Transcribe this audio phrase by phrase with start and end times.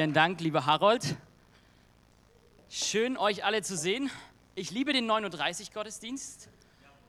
[0.00, 1.14] Vielen Dank, lieber Harold.
[2.70, 4.10] Schön, euch alle zu sehen.
[4.54, 6.48] Ich liebe den 9.30 Gottesdienst.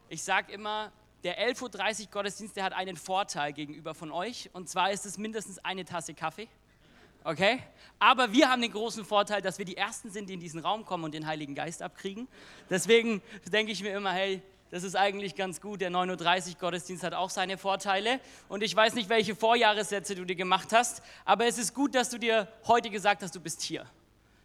[0.10, 0.92] Ich sage immer,
[1.24, 4.50] der 11.30 Uhr Gottesdienst, der hat einen Vorteil gegenüber von euch.
[4.51, 6.50] Und zwar ist es mindestens eine Tasse Kaffee.
[7.24, 7.64] Okay?
[7.98, 10.86] Aber wir haben den großen Vorteil, dass wir die Ersten sind, die in diesen Raum
[10.86, 12.28] kommen und den Heiligen Geist abkriegen.
[12.70, 13.21] Deswegen
[13.54, 14.42] denke ich mir immer, hey,
[14.72, 15.82] das ist eigentlich ganz gut.
[15.82, 18.20] Der 9.30 Uhr Gottesdienst hat auch seine Vorteile.
[18.48, 22.10] Und ich weiß nicht, welche Vorjahressätze du dir gemacht hast, aber es ist gut, dass
[22.10, 23.86] du dir heute gesagt hast, du bist hier.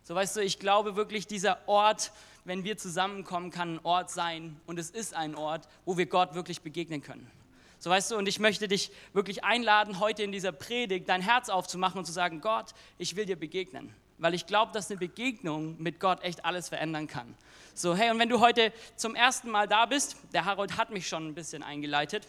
[0.02, 2.12] So weißt du, ich glaube wirklich, dieser Ort,
[2.44, 6.34] wenn wir zusammenkommen, kann ein Ort sein und es ist ein Ort, wo wir Gott
[6.34, 7.30] wirklich begegnen können.
[7.78, 11.48] So weißt du, und ich möchte dich wirklich einladen, heute in dieser Predigt dein Herz
[11.48, 13.94] aufzumachen und zu sagen, Gott, ich will dir begegnen.
[14.18, 17.34] Weil ich glaube, dass eine Begegnung mit Gott echt alles verändern kann.
[17.74, 21.06] So, hey, und wenn du heute zum ersten Mal da bist, der Harold hat mich
[21.06, 22.26] schon ein bisschen eingeleitet.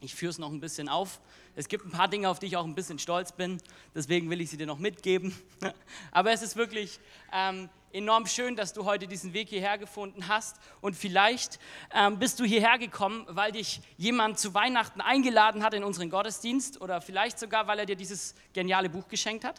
[0.00, 1.20] Ich führe es noch ein bisschen auf.
[1.54, 3.62] Es gibt ein paar Dinge, auf die ich auch ein bisschen stolz bin.
[3.94, 5.34] Deswegen will ich sie dir noch mitgeben.
[6.10, 7.00] Aber es ist wirklich
[7.32, 10.56] ähm, enorm schön, dass du heute diesen Weg hierher gefunden hast.
[10.82, 11.58] Und vielleicht
[11.94, 16.80] ähm, bist du hierher gekommen, weil dich jemand zu Weihnachten eingeladen hat in unseren Gottesdienst
[16.80, 19.58] oder vielleicht sogar, weil er dir dieses geniale Buch geschenkt hat.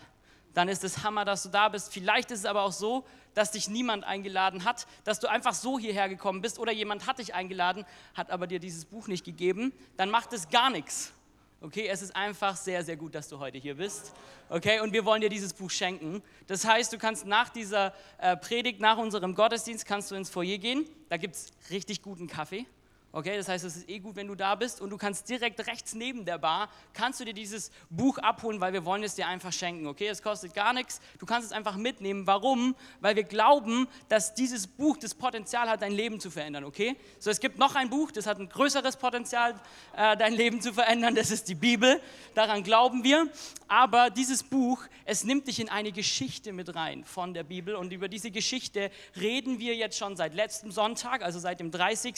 [0.57, 1.93] Dann ist es Hammer, dass du da bist.
[1.93, 3.05] Vielleicht ist es aber auch so,
[3.35, 7.19] dass dich niemand eingeladen hat, dass du einfach so hierher gekommen bist oder jemand hat
[7.19, 9.71] dich eingeladen, hat aber dir dieses Buch nicht gegeben.
[9.97, 11.13] Dann macht es gar nichts
[11.59, 14.13] Okay, es ist einfach sehr, sehr gut, dass du heute hier bist.
[14.47, 16.21] Okay, und wir wollen dir dieses Buch schenken.
[16.45, 20.59] Das heißt, du kannst nach dieser äh, Predigt, nach unserem Gottesdienst, kannst du ins Foyer
[20.59, 20.87] gehen.
[21.09, 22.67] Da gibt es richtig guten Kaffee.
[23.13, 25.65] Okay, das heißt, es ist eh gut, wenn du da bist und du kannst direkt
[25.65, 29.27] rechts neben der Bar, kannst du dir dieses Buch abholen, weil wir wollen es dir
[29.27, 29.87] einfach schenken.
[29.87, 32.27] Okay, es kostet gar nichts, du kannst es einfach mitnehmen.
[32.27, 32.75] Warum?
[32.99, 36.65] Weil wir glauben, dass dieses Buch das Potenzial hat, dein Leben zu verändern.
[36.65, 39.55] Okay, so es gibt noch ein Buch, das hat ein größeres Potenzial,
[39.95, 41.15] äh, dein Leben zu verändern.
[41.15, 42.01] Das ist die Bibel.
[42.35, 43.29] Daran glauben wir.
[43.69, 47.93] Aber dieses Buch, es nimmt dich in eine Geschichte mit rein von der Bibel und
[47.93, 52.17] über diese Geschichte reden wir jetzt schon seit letztem Sonntag, also seit dem 30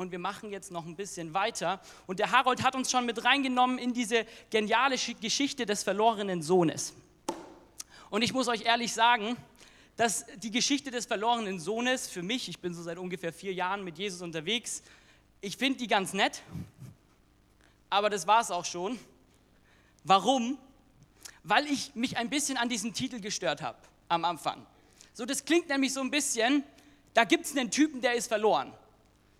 [0.00, 1.80] und wir machen jetzt noch ein bisschen weiter.
[2.06, 6.94] Und der Harold hat uns schon mit reingenommen in diese geniale Geschichte des verlorenen Sohnes.
[8.08, 9.36] Und ich muss euch ehrlich sagen,
[9.96, 13.84] dass die Geschichte des verlorenen Sohnes für mich, ich bin so seit ungefähr vier Jahren
[13.84, 14.82] mit Jesus unterwegs,
[15.42, 16.42] ich finde die ganz nett,
[17.88, 18.98] aber das war es auch schon.
[20.04, 20.58] Warum?
[21.44, 23.78] Weil ich mich ein bisschen an diesen Titel gestört habe
[24.08, 24.66] am Anfang.
[25.12, 26.64] So, das klingt nämlich so ein bisschen,
[27.12, 28.72] da gibt es einen Typen, der ist verloren.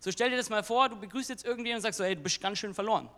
[0.01, 2.23] So stell dir das mal vor, du begrüßt jetzt irgendwen und sagst so, hey, du
[2.23, 3.09] bist ganz schön verloren.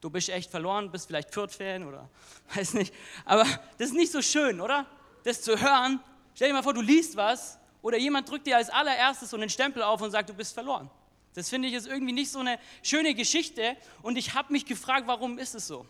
[0.00, 2.08] Du bist echt verloren, bist vielleicht Fürth-Fan oder
[2.54, 2.94] weiß nicht.
[3.24, 3.44] Aber
[3.76, 4.86] das ist nicht so schön, oder?
[5.24, 6.00] Das zu hören.
[6.34, 9.50] Stell dir mal vor, du liest was oder jemand drückt dir als allererstes so einen
[9.50, 10.88] Stempel auf und sagt, du bist verloren.
[11.34, 15.06] Das finde ich ist irgendwie nicht so eine schöne Geschichte und ich habe mich gefragt,
[15.06, 15.86] warum ist es so?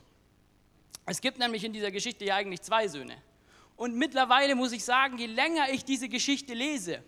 [1.04, 3.16] Es gibt nämlich in dieser Geschichte ja eigentlich zwei Söhne.
[3.76, 7.02] Und mittlerweile muss ich sagen, je länger ich diese Geschichte lese,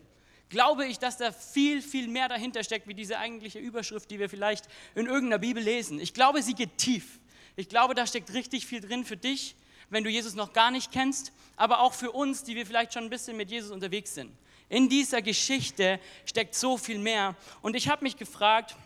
[0.50, 4.28] glaube ich, dass da viel, viel mehr dahinter steckt, wie diese eigentliche Überschrift, die wir
[4.28, 5.98] vielleicht in irgendeiner Bibel lesen.
[5.98, 7.18] Ich glaube, sie geht tief.
[7.56, 9.56] Ich glaube, da steckt richtig viel drin für dich,
[9.88, 13.04] wenn du Jesus noch gar nicht kennst, aber auch für uns, die wir vielleicht schon
[13.04, 14.32] ein bisschen mit Jesus unterwegs sind.
[14.68, 17.36] In dieser Geschichte steckt so viel mehr.
[17.62, 18.76] Und ich habe mich gefragt,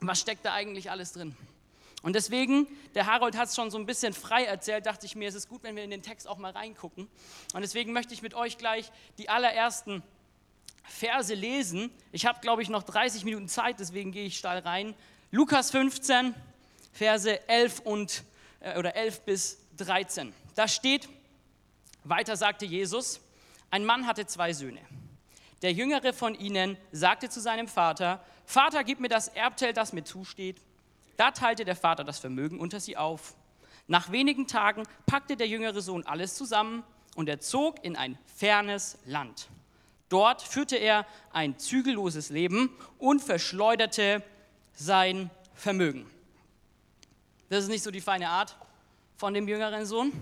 [0.00, 1.36] was steckt da eigentlich alles drin?
[2.02, 5.26] Und deswegen, der Harold hat es schon so ein bisschen frei erzählt, dachte ich mir,
[5.28, 7.08] es ist gut, wenn wir in den Text auch mal reingucken.
[7.54, 10.02] Und deswegen möchte ich mit euch gleich die allerersten
[10.84, 11.90] Verse lesen.
[12.12, 14.94] Ich habe, glaube ich, noch 30 Minuten Zeit, deswegen gehe ich steil rein.
[15.30, 16.34] Lukas 15,
[16.92, 18.22] Verse 11, und,
[18.60, 20.32] äh, oder 11 bis 13.
[20.54, 21.08] Da steht,
[22.04, 23.20] weiter sagte Jesus,
[23.70, 24.80] ein Mann hatte zwei Söhne.
[25.62, 30.04] Der jüngere von ihnen sagte zu seinem Vater, Vater, gib mir das Erbteil, das mir
[30.04, 30.60] zusteht.
[31.16, 33.34] Da teilte der Vater das Vermögen unter sie auf.
[33.86, 36.84] Nach wenigen Tagen packte der jüngere Sohn alles zusammen
[37.16, 39.48] und er zog in ein fernes Land.
[40.14, 42.70] Dort führte er ein zügelloses Leben
[43.00, 44.22] und verschleuderte
[44.72, 46.08] sein Vermögen.
[47.48, 48.56] Das ist nicht so die feine Art
[49.16, 50.12] von dem jüngeren Sohn.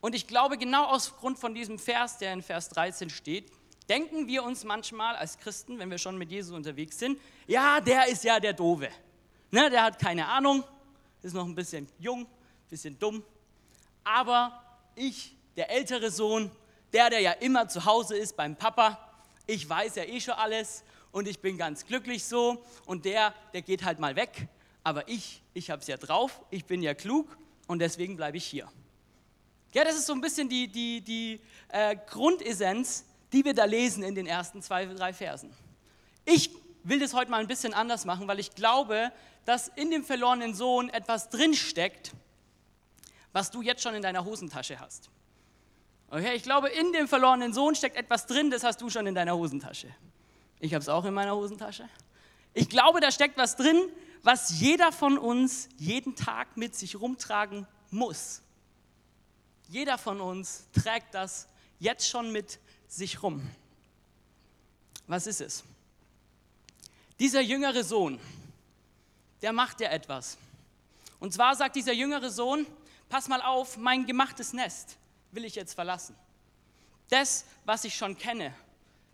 [0.00, 3.52] Und ich glaube, genau aus Grund von diesem Vers, der in Vers 13 steht,
[3.90, 8.08] denken wir uns manchmal als Christen, wenn wir schon mit Jesus unterwegs sind, ja, der
[8.08, 8.88] ist ja der Dove.
[9.50, 10.64] Ne, der hat keine Ahnung,
[11.20, 13.22] ist noch ein bisschen jung, ein bisschen dumm.
[14.02, 14.62] Aber
[14.94, 16.50] ich, der ältere Sohn,
[16.94, 19.09] der, der ja immer zu Hause ist beim Papa,
[19.50, 23.62] ich weiß ja eh schon alles und ich bin ganz glücklich so und der, der
[23.62, 24.46] geht halt mal weg,
[24.84, 27.36] aber ich, ich habe es ja drauf, ich bin ja klug
[27.66, 28.70] und deswegen bleibe ich hier.
[29.72, 34.02] Ja, das ist so ein bisschen die, die, die äh, Grundessenz, die wir da lesen
[34.04, 35.52] in den ersten zwei, drei Versen.
[36.24, 36.50] Ich
[36.84, 39.12] will das heute mal ein bisschen anders machen, weil ich glaube,
[39.44, 42.12] dass in dem verlorenen Sohn etwas drinsteckt,
[43.32, 45.10] was du jetzt schon in deiner Hosentasche hast.
[46.12, 49.14] Okay, ich glaube, in dem verlorenen Sohn steckt etwas drin, das hast du schon in
[49.14, 49.94] deiner Hosentasche.
[50.58, 51.88] Ich habe es auch in meiner Hosentasche.
[52.52, 53.80] Ich glaube, da steckt was drin,
[54.24, 58.42] was jeder von uns jeden Tag mit sich rumtragen muss.
[59.68, 61.48] Jeder von uns trägt das
[61.78, 62.58] jetzt schon mit
[62.88, 63.48] sich rum.
[65.06, 65.62] Was ist es?
[67.20, 68.18] Dieser jüngere Sohn,
[69.42, 70.38] der macht ja etwas.
[71.20, 72.66] Und zwar sagt dieser jüngere Sohn,
[73.08, 74.96] pass mal auf, mein gemachtes Nest
[75.32, 76.16] will ich jetzt verlassen.
[77.08, 78.54] Das, was ich schon kenne,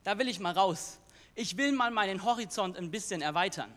[0.04, 0.98] da will ich mal raus.
[1.34, 3.72] Ich will mal meinen Horizont ein bisschen erweitern.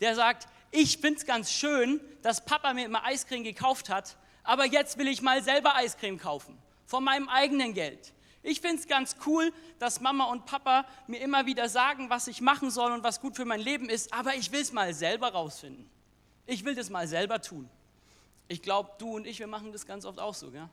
[0.00, 4.64] Der sagt, ich finde es ganz schön, dass Papa mir immer Eiscreme gekauft hat, aber
[4.66, 8.12] jetzt will ich mal selber Eiscreme kaufen, von meinem eigenen Geld.
[8.42, 12.40] Ich finde es ganz cool, dass Mama und Papa mir immer wieder sagen, was ich
[12.40, 15.32] machen soll und was gut für mein Leben ist, aber ich will es mal selber
[15.32, 15.88] rausfinden.
[16.46, 17.68] Ich will das mal selber tun.
[18.46, 20.50] Ich glaube, du und ich, wir machen das ganz oft auch so.
[20.50, 20.68] Gell?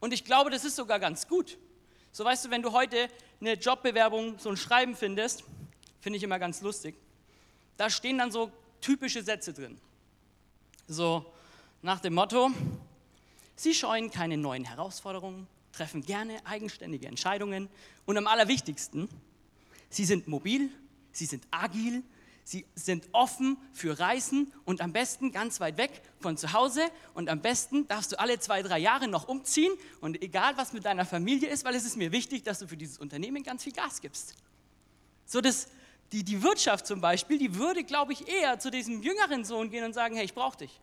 [0.00, 1.58] Und ich glaube, das ist sogar ganz gut.
[2.12, 3.08] So weißt du, wenn du heute
[3.40, 5.44] eine Jobbewerbung, so ein Schreiben findest,
[6.00, 6.94] finde ich immer ganz lustig.
[7.76, 8.50] Da stehen dann so
[8.80, 9.78] typische Sätze drin.
[10.88, 11.26] So
[11.82, 12.50] nach dem Motto,
[13.56, 17.68] Sie scheuen keine neuen Herausforderungen, treffen gerne eigenständige Entscheidungen
[18.04, 19.08] und am allerwichtigsten,
[19.88, 20.70] Sie sind mobil,
[21.12, 22.02] Sie sind agil,
[22.46, 26.80] Sie sind offen für Reisen und am besten ganz weit weg von zu Hause
[27.12, 30.84] und am besten darfst du alle zwei, drei Jahre noch umziehen und egal was mit
[30.84, 33.72] deiner Familie ist, weil es ist mir wichtig, dass du für dieses Unternehmen ganz viel
[33.72, 34.36] Gas gibst.
[35.24, 35.66] So dass
[36.12, 39.82] die, die Wirtschaft zum Beispiel, die würde, glaube ich, eher zu diesem jüngeren Sohn gehen
[39.82, 40.78] und sagen, hey, ich brauche dich.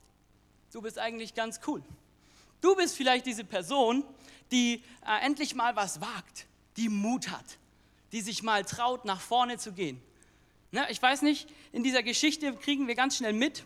[0.73, 1.81] Du bist eigentlich ganz cool.
[2.59, 4.03] Du bist vielleicht diese Person,
[4.51, 6.45] die äh, endlich mal was wagt,
[6.75, 7.57] die Mut hat,
[8.11, 10.01] die sich mal traut, nach vorne zu gehen
[10.73, 13.63] Ne, ich weiß nicht, in dieser Geschichte kriegen wir ganz schnell mit,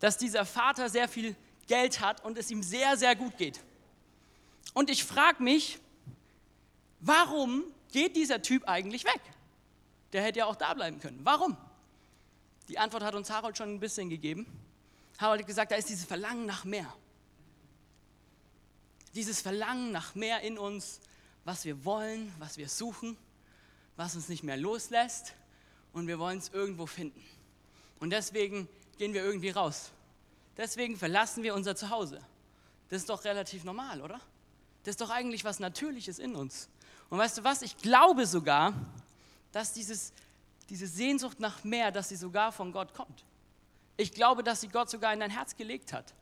[0.00, 1.36] dass dieser Vater sehr viel
[1.68, 3.60] Geld hat und es ihm sehr, sehr gut geht.
[4.74, 5.78] Und ich frage mich,
[6.98, 7.62] warum
[7.92, 9.20] geht dieser Typ eigentlich weg?
[10.12, 11.20] Der hätte ja auch da bleiben können.
[11.22, 11.56] Warum?
[12.68, 14.46] Die Antwort hat uns Harold schon ein bisschen gegeben.
[15.18, 16.92] Harold hat gesagt, da ist dieses Verlangen nach mehr.
[19.14, 20.98] Dieses Verlangen nach mehr in uns,
[21.44, 23.16] was wir wollen, was wir suchen,
[23.94, 25.36] was uns nicht mehr loslässt
[25.96, 27.24] und wir wollen es irgendwo finden.
[28.00, 29.90] Und deswegen gehen wir irgendwie raus.
[30.54, 32.20] Deswegen verlassen wir unser Zuhause.
[32.90, 34.20] Das ist doch relativ normal, oder?
[34.84, 36.68] Das ist doch eigentlich was Natürliches in uns.
[37.08, 37.62] Und weißt du was?
[37.62, 38.74] Ich glaube sogar,
[39.52, 40.12] dass dieses,
[40.68, 43.24] diese Sehnsucht nach mehr, dass sie sogar von Gott kommt.
[43.96, 46.12] Ich glaube, dass sie Gott sogar in dein Herz gelegt hat.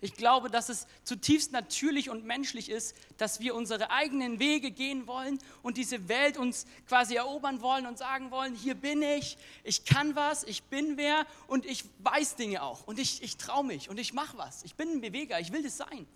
[0.00, 5.06] Ich glaube, dass es zutiefst natürlich und menschlich ist, dass wir unsere eigenen Wege gehen
[5.06, 9.84] wollen und diese Welt uns quasi erobern wollen und sagen wollen, hier bin ich, ich
[9.84, 13.88] kann was, ich bin wer und ich weiß Dinge auch und ich, ich traue mich
[13.88, 14.62] und ich mache was.
[14.64, 16.06] Ich bin ein Beweger, ich will das sein.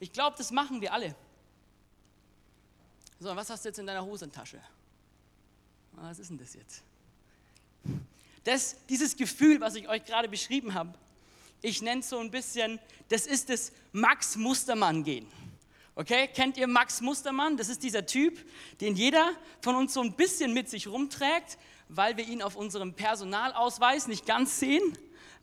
[0.00, 1.14] Ich glaube, das machen wir alle.
[3.20, 4.60] So, was hast du jetzt in deiner Hosentasche?
[5.92, 6.82] Was ist denn das jetzt?
[8.44, 10.92] Das, dieses Gefühl, was ich euch gerade beschrieben habe,
[11.64, 12.78] ich nenne es so ein bisschen,
[13.08, 15.26] das ist das Max Mustermann-Gehen.
[15.94, 17.56] Okay, kennt ihr Max Mustermann?
[17.56, 18.38] Das ist dieser Typ,
[18.80, 19.30] den jeder
[19.62, 21.56] von uns so ein bisschen mit sich rumträgt,
[21.88, 24.82] weil wir ihn auf unserem Personalausweis nicht ganz sehen,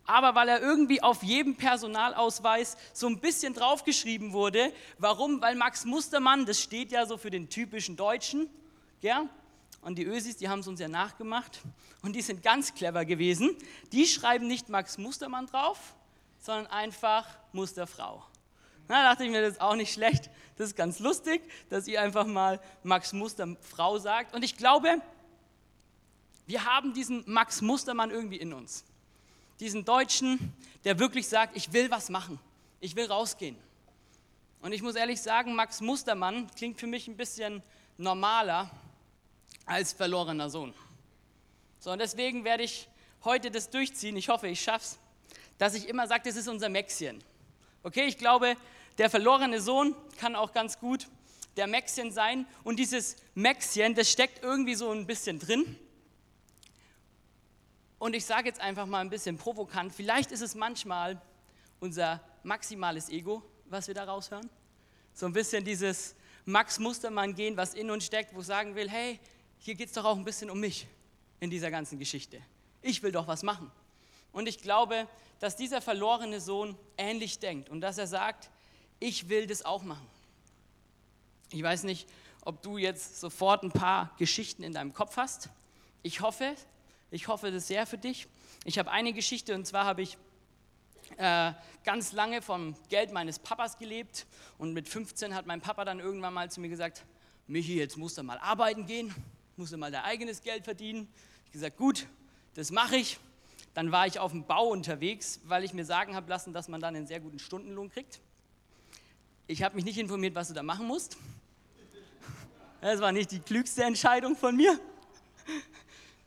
[0.05, 4.71] aber weil er irgendwie auf jedem Personalausweis so ein bisschen draufgeschrieben wurde.
[4.99, 5.41] Warum?
[5.41, 8.47] Weil Max Mustermann, das steht ja so für den typischen Deutschen,
[9.01, 9.27] ja?
[9.81, 11.61] Und die Ösis, die haben es uns ja nachgemacht
[12.03, 13.55] und die sind ganz clever gewesen.
[13.91, 15.95] Die schreiben nicht Max Mustermann drauf,
[16.41, 18.23] sondern einfach Musterfrau.
[18.89, 20.29] Na, dachte ich mir, das ist auch nicht schlecht.
[20.57, 24.35] Das ist ganz lustig, dass ihr einfach mal Max Musterfrau sagt.
[24.35, 25.01] Und ich glaube,
[26.45, 28.83] wir haben diesen Max Mustermann irgendwie in uns.
[29.59, 32.39] Diesen Deutschen, der wirklich sagt, ich will was machen.
[32.81, 33.55] Ich will rausgehen.
[34.61, 37.63] Und ich muss ehrlich sagen, Max Mustermann klingt für mich ein bisschen
[37.97, 38.69] normaler
[39.65, 40.73] als verlorener Sohn.
[41.79, 42.89] So, und deswegen werde ich
[43.23, 44.17] heute das durchziehen.
[44.17, 44.99] Ich hoffe, ich schaffe es
[45.61, 47.23] dass ich immer sage, das ist unser Mäxchen.
[47.83, 48.57] Okay, ich glaube,
[48.97, 51.07] der verlorene Sohn kann auch ganz gut
[51.55, 52.47] der Mäxchen sein.
[52.63, 55.77] Und dieses Mäxchen, das steckt irgendwie so ein bisschen drin.
[57.99, 61.21] Und ich sage jetzt einfach mal ein bisschen provokant, vielleicht ist es manchmal
[61.79, 64.49] unser maximales Ego, was wir da raushören.
[65.13, 66.15] So ein bisschen dieses
[66.45, 69.19] Max Mustermann gehen, was in uns steckt, wo sagen will, hey,
[69.59, 70.87] hier geht es doch auch ein bisschen um mich
[71.39, 72.41] in dieser ganzen Geschichte.
[72.81, 73.71] Ich will doch was machen.
[74.31, 75.07] Und ich glaube,
[75.39, 78.49] dass dieser verlorene Sohn ähnlich denkt und dass er sagt,
[78.99, 80.07] ich will das auch machen.
[81.51, 82.07] Ich weiß nicht,
[82.43, 85.49] ob du jetzt sofort ein paar Geschichten in deinem Kopf hast.
[86.03, 86.55] Ich hoffe,
[87.09, 88.27] ich hoffe das sehr für dich.
[88.63, 90.17] Ich habe eine Geschichte und zwar habe ich
[91.17, 91.51] äh,
[91.83, 94.25] ganz lange vom Geld meines Papas gelebt
[94.57, 97.03] und mit 15 hat mein Papa dann irgendwann mal zu mir gesagt,
[97.47, 99.13] Michi, jetzt musst du mal arbeiten gehen,
[99.57, 101.11] musst du mal dein eigenes Geld verdienen.
[101.47, 102.07] Ich gesagt, gut,
[102.53, 103.19] das mache ich.
[103.73, 106.81] Dann war ich auf dem Bau unterwegs, weil ich mir sagen habe lassen, dass man
[106.81, 108.19] dann einen sehr guten Stundenlohn kriegt.
[109.47, 111.17] Ich habe mich nicht informiert, was du da machen musst.
[112.81, 114.79] Das war nicht die klügste Entscheidung von mir.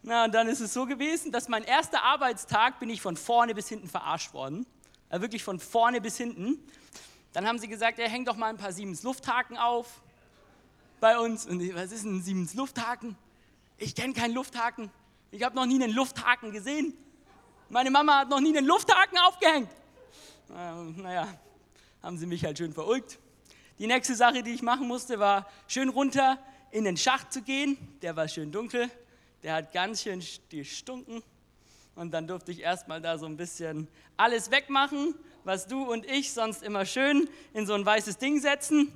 [0.02, 3.54] Na, und dann ist es so gewesen, dass mein erster Arbeitstag bin ich von vorne
[3.54, 4.66] bis hinten verarscht worden.
[5.08, 6.58] Also wirklich von vorne bis hinten.
[7.32, 10.02] Dann haben sie gesagt, er hängt doch mal ein paar Siemens Lufthaken auf
[11.00, 11.46] bei uns.
[11.46, 13.16] Und ich, was ist ein Siemens Lufthaken?
[13.76, 14.90] Ich kenne keinen Lufthaken.
[15.30, 16.94] Ich habe noch nie einen Lufthaken gesehen.
[17.70, 19.70] Meine Mama hat noch nie einen Lufthaken aufgehängt.
[20.96, 21.26] Naja,
[22.02, 23.18] haben sie mich halt schön verulgt.
[23.78, 26.38] Die nächste Sache, die ich machen musste, war schön runter
[26.70, 27.78] in den Schacht zu gehen.
[28.02, 28.90] Der war schön dunkel,
[29.42, 31.22] der hat ganz schön gestunken.
[31.94, 36.32] Und dann durfte ich erstmal da so ein bisschen alles wegmachen, was du und ich
[36.32, 38.92] sonst immer schön in so ein weißes Ding setzen.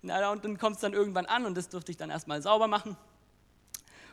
[0.00, 2.68] Na, und dann kommt es dann irgendwann an und das durfte ich dann erstmal sauber
[2.68, 2.96] machen.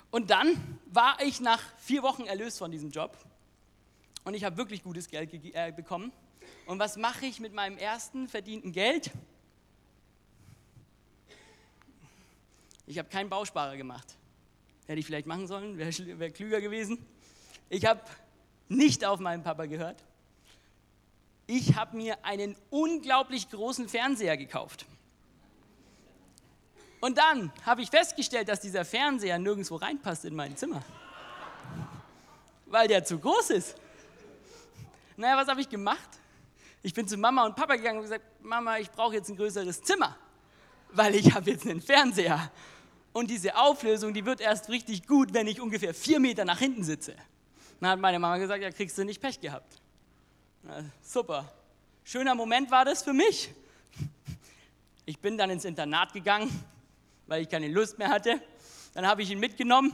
[0.10, 3.16] Und dann war ich nach vier Wochen erlöst von diesem Job
[4.30, 6.12] und ich habe wirklich gutes Geld äh, bekommen.
[6.68, 9.10] Und was mache ich mit meinem ersten verdienten Geld?
[12.86, 14.06] Ich habe keinen Bausparer gemacht.
[14.86, 17.04] Hätte ich vielleicht machen sollen, wäre wär klüger gewesen.
[17.70, 18.02] Ich habe
[18.68, 20.04] nicht auf meinen Papa gehört.
[21.48, 24.86] Ich habe mir einen unglaublich großen Fernseher gekauft.
[27.00, 30.84] Und dann habe ich festgestellt, dass dieser Fernseher nirgendwo reinpasst in mein Zimmer.
[32.68, 33.76] Weil der zu groß ist.
[35.20, 36.10] Naja, was habe ich gemacht?
[36.82, 39.82] Ich bin zu Mama und Papa gegangen und gesagt, Mama, ich brauche jetzt ein größeres
[39.82, 40.16] Zimmer,
[40.94, 42.50] weil ich habe jetzt einen Fernseher.
[43.12, 46.86] Und diese Auflösung, die wird erst richtig gut, wenn ich ungefähr vier Meter nach hinten
[46.86, 47.18] sitze.
[47.82, 49.82] Dann hat meine Mama gesagt, ja, kriegst du nicht Pech gehabt.
[50.64, 51.52] Na, super.
[52.06, 53.54] Schöner Moment war das für mich.
[55.06, 56.50] Ich bin dann ins Internat gegangen,
[57.28, 58.42] weil ich keine Lust mehr hatte.
[58.94, 59.94] Dann habe ich ihn mitgenommen.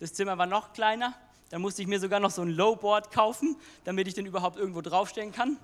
[0.00, 1.14] Das Zimmer war noch kleiner.
[1.52, 4.80] Dann musste ich mir sogar noch so ein Lowboard kaufen, damit ich den überhaupt irgendwo
[4.80, 5.58] draufstellen kann.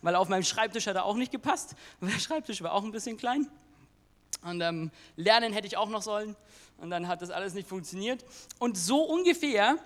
[0.00, 1.76] Weil auf meinem Schreibtisch hat er auch nicht gepasst.
[2.00, 3.50] Der Schreibtisch war auch ein bisschen klein.
[4.40, 6.34] Und ähm, lernen hätte ich auch noch sollen.
[6.78, 8.24] Und dann hat das alles nicht funktioniert.
[8.58, 9.76] Und so ungefähr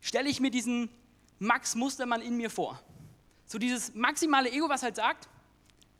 [0.00, 0.90] stelle ich mir diesen
[1.38, 2.82] Max Mustermann in mir vor.
[3.46, 5.28] So dieses maximale Ego, was halt sagt,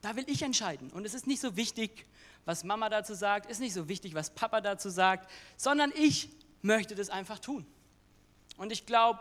[0.00, 0.90] da will ich entscheiden.
[0.90, 2.04] Und es ist nicht so wichtig,
[2.46, 6.30] was Mama dazu sagt, ist nicht so wichtig, was Papa dazu sagt, sondern ich
[6.62, 7.64] möchte das einfach tun.
[8.62, 9.18] Und ich glaube,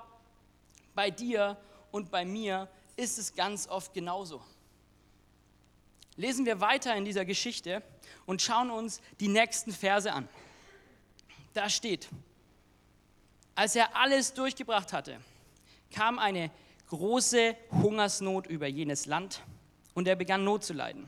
[0.94, 1.58] bei dir
[1.90, 4.40] und bei mir ist es ganz oft genauso.
[6.16, 7.82] Lesen wir weiter in dieser Geschichte
[8.28, 10.30] und schauen uns die nächsten Verse an.
[11.56, 12.08] Da steht,
[13.56, 15.20] als er alles durchgebracht hatte,
[15.90, 16.52] kam eine
[16.90, 19.42] große Hungersnot über jenes Land
[19.96, 21.08] und er begann Not zu leiden.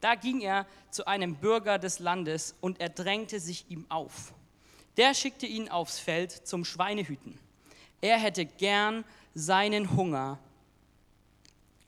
[0.00, 4.34] Da ging er zu einem Bürger des Landes und er drängte sich ihm auf.
[4.96, 7.38] Der schickte ihn aufs Feld zum Schweinehüten.
[8.00, 9.04] Er hätte gern
[9.34, 10.38] seinen Hunger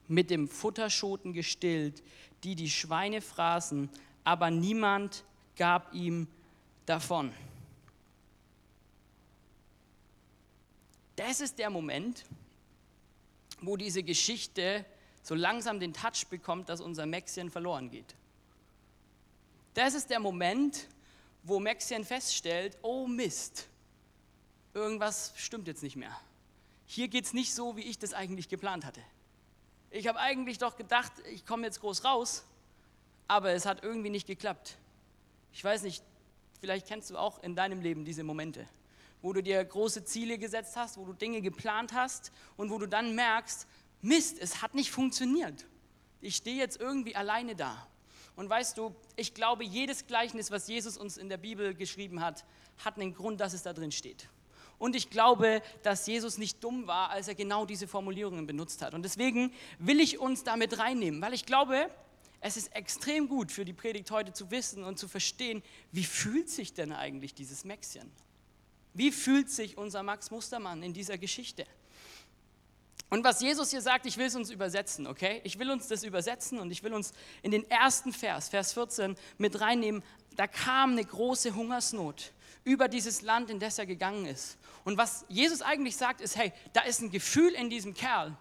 [0.08, 2.02] mit dem Futterschoten gestillt,
[2.44, 3.88] die die Schweine fraßen,
[4.24, 5.24] aber niemand
[5.56, 6.28] gab ihm
[6.86, 7.32] davon.
[11.16, 12.24] Das ist der Moment,
[13.60, 14.84] wo diese Geschichte
[15.22, 18.14] so langsam den Touch bekommt, dass unser Maxien verloren geht.
[19.74, 20.88] Das ist der Moment,
[21.44, 23.68] wo Maxien feststellt, oh Mist,
[24.74, 26.16] irgendwas stimmt jetzt nicht mehr.
[26.86, 29.00] Hier geht es nicht so, wie ich das eigentlich geplant hatte.
[29.90, 32.44] Ich habe eigentlich doch gedacht, ich komme jetzt groß raus,
[33.28, 34.78] aber es hat irgendwie nicht geklappt.
[35.52, 36.02] Ich weiß nicht,
[36.60, 38.66] vielleicht kennst du auch in deinem Leben diese Momente,
[39.20, 42.86] wo du dir große Ziele gesetzt hast, wo du Dinge geplant hast und wo du
[42.86, 43.66] dann merkst,
[44.00, 45.66] Mist, es hat nicht funktioniert.
[46.20, 47.86] Ich stehe jetzt irgendwie alleine da.
[48.34, 52.44] Und weißt du, ich glaube, jedes Gleichnis, was Jesus uns in der Bibel geschrieben hat,
[52.84, 54.28] hat einen Grund, dass es da drin steht.
[54.82, 58.94] Und ich glaube, dass Jesus nicht dumm war, als er genau diese Formulierungen benutzt hat.
[58.94, 61.88] Und deswegen will ich uns damit reinnehmen, weil ich glaube,
[62.40, 65.62] es ist extrem gut für die Predigt heute zu wissen und zu verstehen,
[65.92, 68.10] wie fühlt sich denn eigentlich dieses Maxchen?
[68.92, 71.64] Wie fühlt sich unser Max Mustermann in dieser Geschichte?
[73.08, 75.42] Und was Jesus hier sagt, ich will es uns übersetzen, okay?
[75.44, 77.12] Ich will uns das übersetzen und ich will uns
[77.42, 80.02] in den ersten Vers, Vers 14, mit reinnehmen.
[80.34, 82.32] Da kam eine große Hungersnot
[82.64, 84.58] über dieses Land, in das er gegangen ist.
[84.84, 88.36] Und was Jesus eigentlich sagt, ist, hey, da ist ein Gefühl in diesem Kerl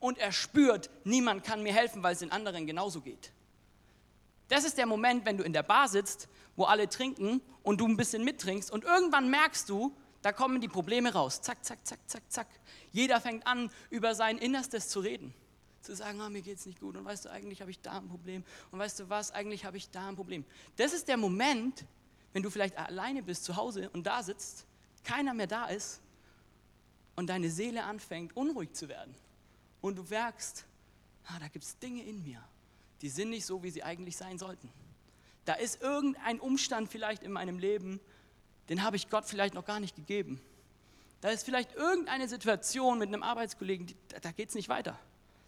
[0.00, 3.32] und er spürt, niemand kann mir helfen, weil es den anderen genauso geht.
[4.48, 7.86] Das ist der Moment, wenn du in der Bar sitzt, wo alle trinken und du
[7.86, 11.40] ein bisschen mittrinkst und irgendwann merkst du, da kommen die Probleme raus.
[11.42, 12.48] Zack, zack, zack, zack, zack.
[12.90, 15.32] Jeder fängt an, über sein Innerstes zu reden.
[15.80, 17.92] zu sagen, oh, mir geht es nicht gut und weißt du, eigentlich habe ich da
[17.92, 20.44] ein Problem und weißt du was, eigentlich habe ich da ein Problem.
[20.76, 21.84] Das ist der Moment,
[22.32, 24.66] wenn du vielleicht alleine bist zu Hause und da sitzt,
[25.04, 26.00] keiner mehr da ist
[27.16, 29.14] und deine Seele anfängt unruhig zu werden
[29.80, 30.64] und du merkst,
[31.26, 32.42] ah, da gibt es Dinge in mir,
[33.02, 34.70] die sind nicht so, wie sie eigentlich sein sollten.
[35.44, 38.00] Da ist irgendein Umstand vielleicht in meinem Leben,
[38.68, 40.40] den habe ich Gott vielleicht noch gar nicht gegeben.
[41.20, 44.98] Da ist vielleicht irgendeine Situation mit einem Arbeitskollegen, die, da geht es nicht weiter.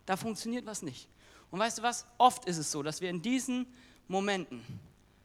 [0.07, 1.09] Da funktioniert was nicht.
[1.51, 2.07] Und weißt du was?
[2.19, 3.67] Oft ist es so, dass wir in diesen
[4.09, 4.65] Momenten,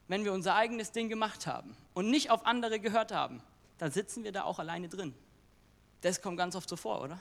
[0.08, 3.42] wenn wir unser eigenes Ding gemacht haben und nicht auf andere gehört haben,
[3.78, 5.14] dann sitzen wir da auch alleine drin.
[6.00, 7.20] Das kommt ganz oft so vor, oder?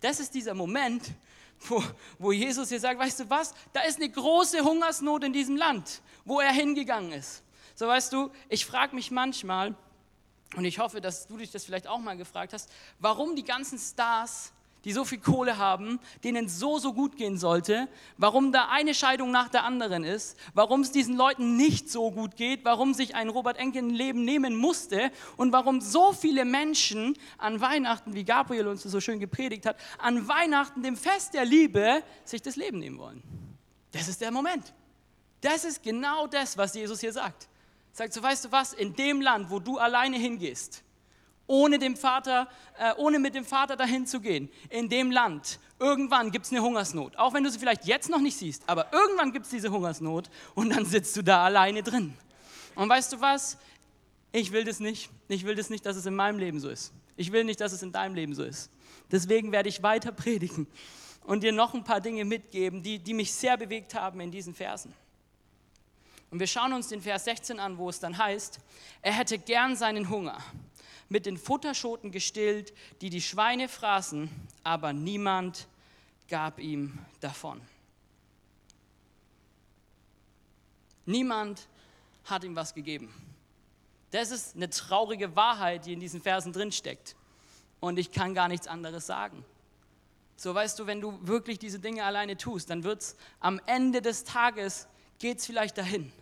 [0.00, 1.02] Das ist dieser Moment,
[1.68, 1.82] wo,
[2.18, 6.00] wo Jesus hier sagt, weißt du was, da ist eine große Hungersnot in diesem Land,
[6.24, 7.42] wo er hingegangen ist.
[7.74, 9.74] So weißt du, ich frage mich manchmal,
[10.56, 13.78] und ich hoffe, dass du dich das vielleicht auch mal gefragt hast, warum die ganzen
[13.78, 14.52] Stars
[14.84, 19.30] die so viel Kohle haben, denen so, so gut gehen sollte, warum da eine Scheidung
[19.30, 23.28] nach der anderen ist, warum es diesen Leuten nicht so gut geht, warum sich ein
[23.28, 28.68] Robert Enke ein Leben nehmen musste und warum so viele Menschen an Weihnachten, wie Gabriel
[28.68, 32.98] uns so schön gepredigt hat, an Weihnachten, dem Fest der Liebe, sich das Leben nehmen
[32.98, 33.22] wollen.
[33.92, 34.72] Das ist der Moment.
[35.40, 37.48] Das ist genau das, was Jesus hier sagt.
[37.92, 40.82] Sagt so, weißt du was, in dem Land, wo du alleine hingehst,
[41.50, 45.58] ohne, dem Vater, äh, ohne mit dem Vater dahin zu gehen, in dem Land.
[45.80, 47.16] Irgendwann gibt es eine Hungersnot.
[47.16, 50.30] Auch wenn du sie vielleicht jetzt noch nicht siehst, aber irgendwann gibt es diese Hungersnot
[50.54, 52.14] und dann sitzt du da alleine drin.
[52.76, 53.58] Und weißt du was?
[54.30, 55.10] Ich will das nicht.
[55.26, 56.92] Ich will das nicht, dass es in meinem Leben so ist.
[57.16, 58.70] Ich will nicht, dass es in deinem Leben so ist.
[59.10, 60.68] Deswegen werde ich weiter predigen
[61.24, 64.54] und dir noch ein paar Dinge mitgeben, die, die mich sehr bewegt haben in diesen
[64.54, 64.94] Versen.
[66.30, 68.60] Und wir schauen uns den Vers 16 an, wo es dann heißt,
[69.02, 70.38] er hätte gern seinen Hunger
[71.10, 74.30] mit den Futterschoten gestillt, die die Schweine fraßen,
[74.62, 75.66] aber niemand
[76.28, 77.60] gab ihm davon.
[81.04, 81.66] Niemand
[82.24, 83.12] hat ihm was gegeben.
[84.12, 87.16] Das ist eine traurige Wahrheit, die in diesen Versen drinsteckt.
[87.80, 89.44] Und ich kann gar nichts anderes sagen.
[90.36, 94.00] So weißt du, wenn du wirklich diese Dinge alleine tust, dann wird es am Ende
[94.00, 94.86] des Tages,
[95.18, 96.12] geht es vielleicht dahin.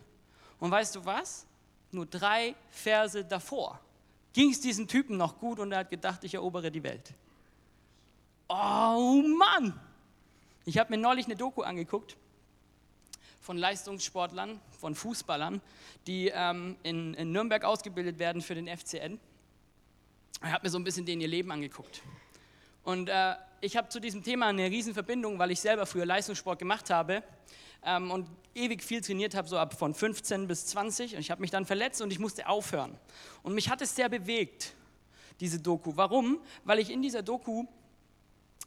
[0.59, 1.47] Und weißt du was?
[1.91, 3.81] Nur drei Verse davor
[4.33, 7.15] ging es diesem Typen noch gut und er hat gedacht, ich erobere die Welt.
[8.49, 9.79] Oh Mann!
[10.65, 12.17] Ich habe mir neulich eine Doku angeguckt
[13.41, 15.63] von Leistungssportlern, von Fußballern,
[16.07, 19.19] die ähm, in, in, Nürnberg ausgebildet werden für den FCN.
[20.43, 22.03] Ich habe mir so ein bisschen denen ihr Leben angeguckt.
[22.85, 26.91] Und äh, ich habe zu diesem Thema eine Riesenverbindung, weil ich selber früher Leistungssport gemacht
[26.91, 27.23] habe
[27.85, 31.15] ähm, und ewig viel trainiert habe, so ab von 15 bis 20.
[31.15, 32.97] Und ich habe mich dann verletzt und ich musste aufhören.
[33.43, 34.75] Und mich hat es sehr bewegt,
[35.41, 35.93] diese Doku.
[35.97, 36.41] Warum?
[36.65, 37.67] Weil ich in dieser Doku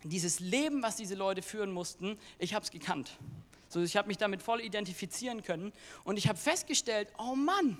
[0.04, 3.18] dieses Leben, was diese Leute führen mussten, ich habe es gekannt.
[3.70, 5.72] So, ich habe mich damit voll identifizieren können
[6.04, 7.78] und ich habe festgestellt, oh Mann,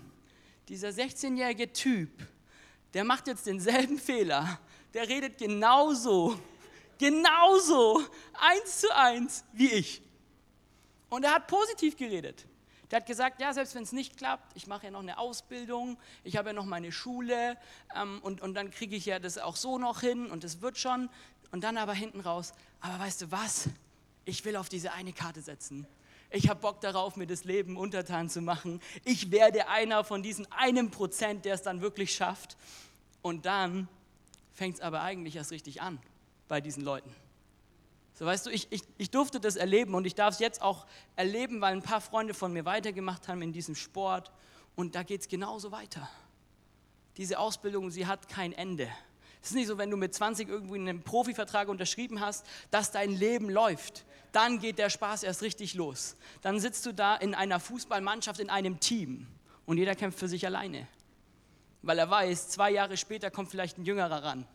[0.70, 2.10] dieser 16-jährige Typ,
[2.94, 4.60] der macht jetzt denselben Fehler,
[4.94, 6.40] der redet genauso,
[6.98, 8.02] genauso,
[8.40, 10.02] eins zu eins wie ich.
[11.12, 12.48] Und er hat positiv geredet.
[12.90, 15.98] Der hat gesagt, ja, selbst wenn es nicht klappt, ich mache ja noch eine Ausbildung,
[16.24, 17.58] ich habe ja noch meine Schule
[17.94, 20.78] ähm, und, und dann kriege ich ja das auch so noch hin und es wird
[20.78, 21.10] schon.
[21.52, 23.68] Und dann aber hinten raus, aber weißt du was,
[24.24, 25.86] ich will auf diese eine Karte setzen.
[26.30, 28.80] Ich habe Bock darauf, mir das Leben untertan zu machen.
[29.04, 32.56] Ich werde einer von diesen einem Prozent, der es dann wirklich schafft.
[33.22, 33.90] Und dann
[34.54, 36.00] fängt es aber eigentlich erst richtig an
[36.48, 37.14] bei diesen Leuten.
[38.22, 40.86] So weißt du, ich, ich, ich durfte das erleben und ich darf es jetzt auch
[41.16, 44.32] erleben, weil ein paar Freunde von mir weitergemacht haben in diesem Sport
[44.76, 46.08] und da geht es genauso weiter.
[47.18, 48.88] Diese Ausbildung, sie hat kein Ende.
[49.42, 52.92] Es ist nicht so, wenn du mit 20 irgendwo in einem Profivertrag unterschrieben hast, dass
[52.92, 54.06] dein Leben läuft.
[54.34, 56.16] Dann geht der Spaß erst richtig los.
[56.44, 59.26] Dann sitzt du da in einer Fußballmannschaft, in einem Team
[59.66, 60.88] und jeder kämpft für sich alleine.
[61.82, 64.46] Weil er weiß, zwei Jahre später kommt vielleicht ein Jüngerer ran.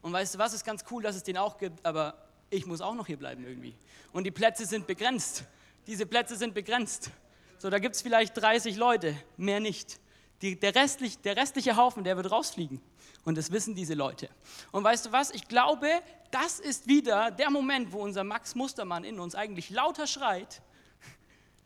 [0.00, 2.80] Und weißt du was, ist ganz cool, dass es den auch gibt, aber ich muss
[2.82, 3.74] auch noch hier bleiben irgendwie.
[4.12, 5.44] Und die Plätze sind begrenzt.
[5.86, 7.10] Diese Plätze sind begrenzt.
[7.58, 9.98] So, da gibt es vielleicht 30 Leute, mehr nicht.
[10.42, 12.80] Die, der, restlich, der restliche Haufen, der wird rausfliegen.
[13.24, 14.28] Und das wissen diese Leute.
[14.70, 15.30] Und weißt du was?
[15.30, 15.88] Ich glaube,
[16.30, 20.60] das ist wieder der Moment, wo unser Max Mustermann in uns eigentlich lauter schreit,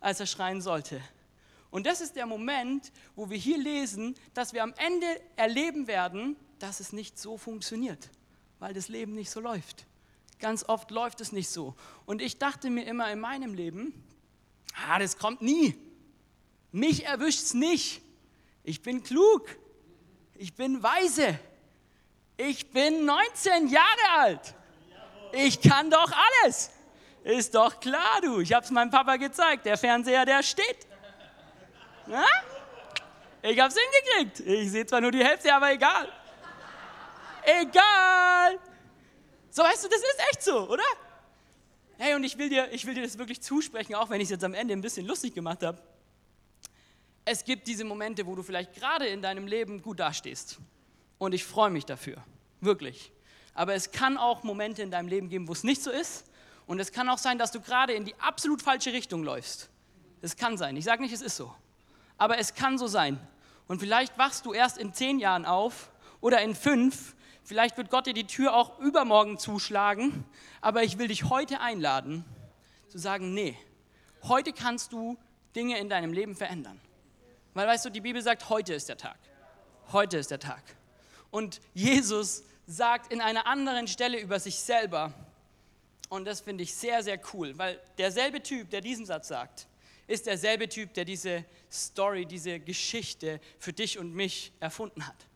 [0.01, 1.01] als er schreien sollte.
[1.71, 6.37] Und das ist der Moment, wo wir hier lesen, dass wir am Ende erleben werden,
[6.59, 8.11] dass es nicht so funktioniert,
[8.61, 9.87] weil das Leben nicht so läuft.
[10.39, 11.75] Ganz oft läuft es nicht so.
[12.05, 14.05] Und ich dachte mir immer in meinem Leben,
[14.87, 15.75] ah, das kommt nie.
[16.73, 18.03] Mich erwischt es nicht.
[18.63, 19.49] Ich bin klug.
[20.35, 21.39] Ich bin weise.
[22.37, 24.55] Ich bin 19 Jahre alt.
[25.33, 26.71] Ich kann doch alles.
[27.25, 28.41] Ist doch klar, du.
[28.41, 29.65] Ich hab's meinem Papa gezeigt.
[29.65, 30.87] Der Fernseher, der steht.
[32.07, 32.25] Na?
[33.43, 34.41] Ich hab's hingekriegt.
[34.41, 36.13] Ich sehe zwar nur die Hälfte, aber egal.
[37.43, 38.59] Egal.
[39.57, 40.85] So, weißt du, das ist echt so, oder?
[41.97, 44.33] Hey, und ich will dir, ich will dir das wirklich zusprechen, auch wenn ich es
[44.33, 45.79] jetzt am Ende ein bisschen lustig gemacht habe.
[47.25, 50.59] Es gibt diese Momente, wo du vielleicht gerade in deinem Leben gut dastehst.
[51.17, 52.23] Und ich freue mich dafür.
[52.61, 53.11] Wirklich.
[53.55, 56.27] Aber es kann auch Momente in deinem Leben geben, wo es nicht so ist.
[56.67, 59.71] Und es kann auch sein, dass du gerade in die absolut falsche Richtung läufst.
[60.21, 60.77] Das kann sein.
[60.77, 61.51] Ich sage nicht, es ist so.
[62.19, 63.19] Aber es kann so sein.
[63.69, 65.91] Und vielleicht wachst du erst in zehn Jahren auf
[66.21, 67.16] oder in fünf
[67.47, 70.25] Vielleicht wird Gott dir die Tür auch übermorgen zuschlagen,
[70.61, 72.25] aber ich will dich heute einladen,
[72.89, 73.57] zu sagen, nee,
[74.25, 75.17] heute kannst du
[75.55, 76.81] Dinge in deinem Leben verändern.
[77.55, 79.17] Weil weißt du, die Bibel sagt, heute ist der Tag.
[79.93, 80.65] Heute ist der Tag.
[81.31, 85.15] Und Jesus sagt in einer anderen Stelle über sich selber,
[86.09, 89.69] und das finde ich sehr, sehr cool, weil derselbe Typ, der diesen Satz sagt,
[90.09, 95.29] ist derselbe Typ, der diese Story, diese Geschichte für dich und mich erfunden hat.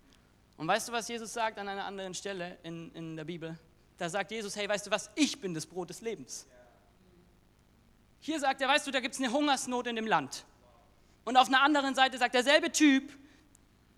[0.60, 3.58] Und weißt du, was Jesus sagt an einer anderen Stelle in, in der Bibel?
[3.96, 6.46] Da sagt Jesus, hey, weißt du was, ich bin das Brot des Lebens.
[8.20, 10.44] Hier sagt er, weißt du, da gibt es eine Hungersnot in dem Land.
[11.24, 13.10] Und auf einer anderen Seite sagt derselbe Typ,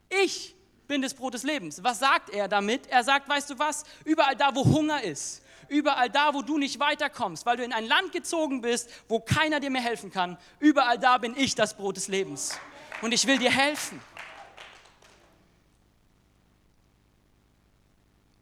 [0.09, 0.55] ich
[0.87, 1.83] bin das Brot des Lebens.
[1.83, 2.87] Was sagt er damit?
[2.87, 6.79] Er sagt, weißt du was, überall da, wo Hunger ist, überall da, wo du nicht
[6.79, 11.01] weiterkommst, weil du in ein Land gezogen bist, wo keiner dir mehr helfen kann, überall
[11.01, 12.57] da bin ich das Brot des Lebens.
[13.01, 14.01] Und ich will dir helfen.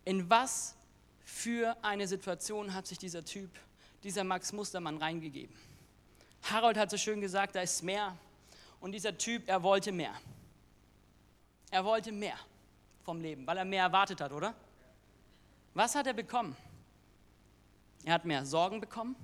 [0.05, 0.75] In was
[1.25, 3.51] für eine Situation hat sich dieser Typ,
[4.03, 5.55] dieser Max Mustermann reingegeben?
[6.43, 8.17] Harold hat so schön gesagt, da ist mehr.
[8.81, 10.15] Und dieser Typ, er wollte mehr.
[11.71, 12.39] Er wollte mehr
[13.05, 14.55] vom Leben, weil er mehr erwartet hat, oder?
[15.75, 16.57] Was hat er bekommen?
[18.05, 19.15] Er hat mehr Sorgen bekommen.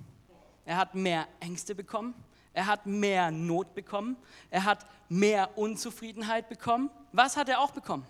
[0.65, 2.13] Er hat mehr Ängste bekommen.
[2.53, 4.17] Er hat mehr Not bekommen.
[4.49, 6.89] Er hat mehr Unzufriedenheit bekommen.
[7.11, 8.05] Was hat er auch bekommen?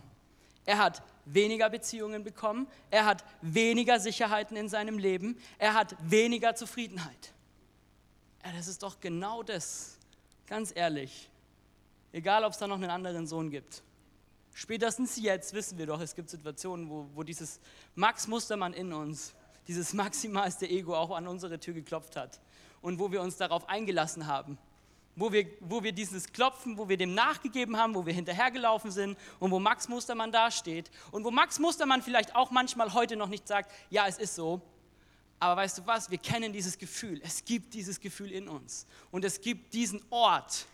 [0.66, 1.02] Er hat
[1.34, 7.34] weniger Beziehungen bekommen, er hat weniger Sicherheiten in seinem Leben, er hat weniger Zufriedenheit.
[8.44, 9.98] Ja, das ist doch genau das,
[10.48, 11.30] ganz ehrlich.
[12.12, 13.84] Egal, ob es da noch einen anderen Sohn gibt.
[14.54, 17.60] Spätestens jetzt wissen wir doch, es gibt Situationen, wo, wo dieses
[17.94, 19.34] Max Mustermann in uns,
[19.68, 22.40] dieses maximalste Ego auch an unsere Tür geklopft hat
[22.82, 24.58] und wo wir uns darauf eingelassen haben
[25.18, 29.18] wo wir, wo wir dieses Klopfen, wo wir dem nachgegeben haben, wo wir hinterhergelaufen sind
[29.40, 33.48] und wo Max Mustermann dasteht und wo Max Mustermann vielleicht auch manchmal heute noch nicht
[33.48, 34.62] sagt, ja, es ist so.
[35.40, 37.20] Aber weißt du was, wir kennen dieses Gefühl.
[37.24, 38.86] Es gibt dieses Gefühl in uns.
[39.12, 40.68] Und es gibt diesen Ort,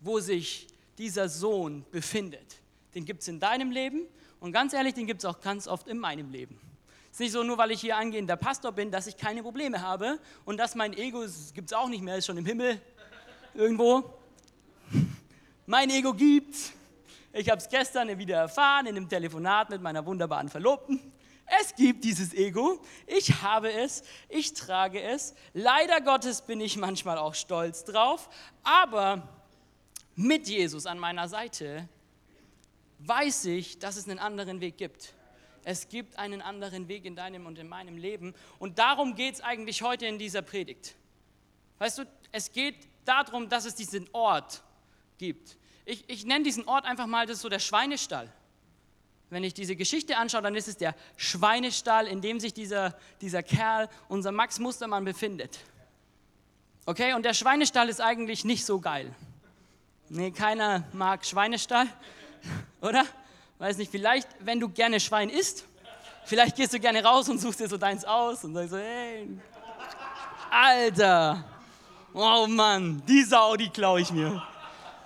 [0.00, 2.56] wo sich dieser Sohn befindet.
[2.94, 4.06] Den gibt es in deinem Leben
[4.40, 6.58] und ganz ehrlich, den gibt es auch ganz oft in meinem Leben.
[7.10, 9.80] Es ist nicht so, nur weil ich hier angehender Pastor bin, dass ich keine Probleme
[9.80, 12.80] habe und dass mein Ego, gibt es auch nicht mehr, ist schon im Himmel,
[13.54, 14.18] irgendwo.
[15.66, 16.72] Mein Ego gibt's.
[17.32, 21.00] Ich habe es gestern wieder erfahren in einem Telefonat mit meiner wunderbaren Verlobten.
[21.60, 22.80] Es gibt dieses Ego.
[23.06, 24.02] Ich habe es.
[24.28, 25.34] Ich trage es.
[25.52, 28.28] Leider Gottes bin ich manchmal auch stolz drauf.
[28.62, 29.28] Aber
[30.16, 31.88] mit Jesus an meiner Seite
[33.00, 35.14] weiß ich, dass es einen anderen Weg gibt.
[35.64, 38.34] Es gibt einen anderen Weg in deinem und in meinem Leben.
[38.58, 40.94] Und darum geht es eigentlich heute in dieser Predigt.
[41.78, 44.62] Weißt du, es geht darum, dass es diesen Ort
[45.18, 45.56] gibt.
[45.84, 48.32] Ich, ich nenne diesen Ort einfach mal, das ist so der Schweinestall.
[49.30, 53.42] Wenn ich diese Geschichte anschaue, dann ist es der Schweinestall, in dem sich dieser, dieser
[53.42, 55.58] Kerl, unser Max Mustermann, befindet.
[56.86, 59.14] Okay, und der Schweinestall ist eigentlich nicht so geil.
[60.08, 61.86] Nee, keiner mag Schweinestall,
[62.80, 63.04] oder?
[63.58, 65.64] Weiß nicht, vielleicht, wenn du gerne Schwein isst,
[66.24, 69.28] vielleicht gehst du gerne raus und suchst dir so deins aus und sagst so, hey,
[70.50, 71.44] Alter,
[72.16, 74.40] Oh Mann, die Sau, die klaue ich mir.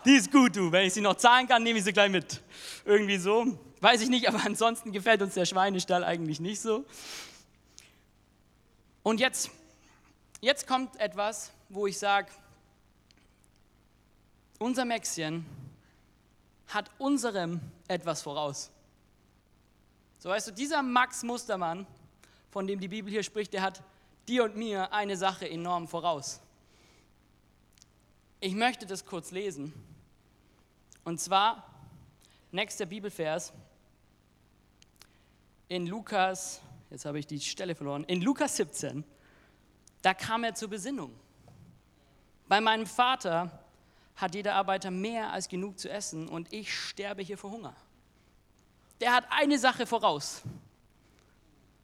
[0.04, 0.70] Die ist gut, du.
[0.70, 2.42] Wenn ich sie noch zahlen kann, nehme ich sie gleich mit.
[2.84, 3.46] Irgendwie so.
[3.80, 6.84] Weiß ich nicht, aber ansonsten gefällt uns der Schweinestall eigentlich nicht so.
[9.02, 9.50] Und jetzt,
[10.42, 12.28] jetzt kommt etwas, wo ich sage,
[14.58, 15.46] unser Maxchen
[16.66, 18.70] hat unserem etwas voraus.
[20.18, 21.86] So weißt du, dieser Max Mustermann,
[22.50, 23.82] von dem die Bibel hier spricht, der hat
[24.28, 26.42] dir und mir eine Sache enorm voraus.
[28.40, 29.72] Ich möchte das kurz lesen.
[31.02, 31.64] Und zwar,
[32.52, 33.52] nächster Bibelvers,
[35.66, 39.02] in Lukas, jetzt habe ich die Stelle verloren, in Lukas 17,
[40.02, 41.18] da kam er zur Besinnung.
[42.46, 43.64] Bei meinem Vater
[44.14, 47.74] hat jeder Arbeiter mehr als genug zu essen und ich sterbe hier vor Hunger.
[49.00, 50.42] Der hat eine Sache voraus.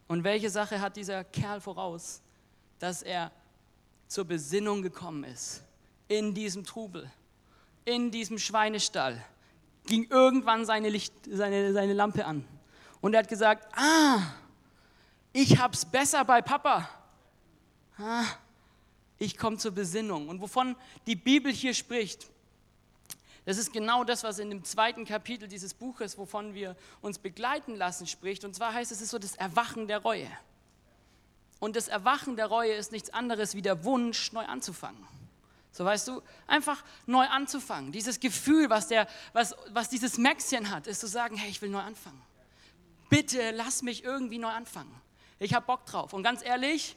[0.07, 2.21] Und welche Sache hat dieser Kerl voraus?
[2.79, 3.31] Dass er
[4.07, 5.64] zur Besinnung gekommen ist,
[6.07, 7.11] in diesem Trubel,
[7.85, 9.23] in diesem Schweinestall,
[9.85, 12.45] ging irgendwann seine, Licht, seine, seine Lampe an.
[13.01, 14.19] Und er hat gesagt, ah,
[15.31, 16.89] ich hab's besser bei Papa.
[17.97, 18.25] Ah,
[19.17, 20.29] ich komme zur Besinnung.
[20.29, 22.27] Und wovon die Bibel hier spricht,
[23.45, 27.75] das ist genau das, was in dem zweiten Kapitel dieses Buches, wovon wir uns begleiten
[27.75, 28.43] lassen, spricht.
[28.43, 30.27] Und zwar heißt es, es ist so das Erwachen der Reue.
[31.59, 35.05] Und das Erwachen der Reue ist nichts anderes wie der Wunsch, neu anzufangen.
[35.75, 37.91] So weißt du, einfach neu anzufangen.
[37.91, 41.67] Dieses Gefühl, was, der, was, was dieses Maxchen hat, ist zu sagen, hey, ich will
[41.67, 42.21] neu anfangen.
[43.09, 44.95] Bitte lass mich irgendwie neu anfangen.
[45.37, 46.13] Ich habe Bock drauf.
[46.13, 46.95] Und ganz ehrlich,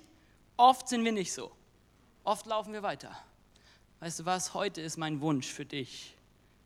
[0.57, 1.51] oft sind wir nicht so.
[2.23, 3.11] Oft laufen wir weiter.
[3.99, 6.15] Weißt du was, heute ist mein Wunsch für dich,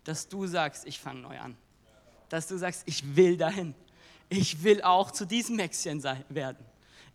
[0.04, 1.56] dass du sagst, ich fange neu an.
[2.28, 3.74] Dass du sagst, ich will dahin.
[4.28, 6.62] Ich will auch zu diesem Mäxchen sein, werden.